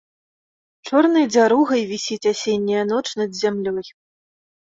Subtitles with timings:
[0.91, 3.87] Чорнай дзяругай вісіць асенняя ноч над зямлёй.